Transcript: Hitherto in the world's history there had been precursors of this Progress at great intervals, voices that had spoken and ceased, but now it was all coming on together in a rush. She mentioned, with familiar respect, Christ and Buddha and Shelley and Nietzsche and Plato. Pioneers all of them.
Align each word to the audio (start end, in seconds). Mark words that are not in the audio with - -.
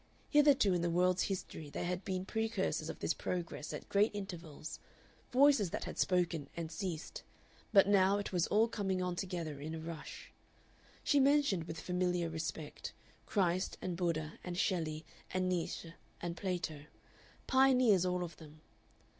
Hitherto 0.31 0.73
in 0.73 0.81
the 0.81 0.89
world's 0.89 1.21
history 1.25 1.69
there 1.69 1.85
had 1.85 2.03
been 2.03 2.25
precursors 2.25 2.89
of 2.89 2.97
this 2.97 3.13
Progress 3.13 3.71
at 3.71 3.87
great 3.87 4.09
intervals, 4.15 4.79
voices 5.31 5.69
that 5.69 5.83
had 5.83 5.99
spoken 5.99 6.49
and 6.57 6.71
ceased, 6.71 7.21
but 7.71 7.87
now 7.87 8.17
it 8.17 8.31
was 8.31 8.47
all 8.47 8.67
coming 8.67 9.03
on 9.03 9.15
together 9.15 9.61
in 9.61 9.75
a 9.75 9.79
rush. 9.79 10.31
She 11.03 11.19
mentioned, 11.19 11.65
with 11.65 11.79
familiar 11.79 12.29
respect, 12.29 12.93
Christ 13.27 13.77
and 13.79 13.95
Buddha 13.95 14.39
and 14.43 14.57
Shelley 14.57 15.05
and 15.29 15.47
Nietzsche 15.47 15.93
and 16.19 16.35
Plato. 16.35 16.85
Pioneers 17.45 18.03
all 18.03 18.23
of 18.23 18.37
them. 18.37 18.61